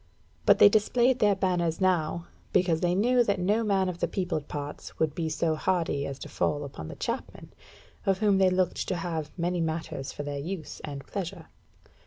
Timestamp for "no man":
3.39-3.87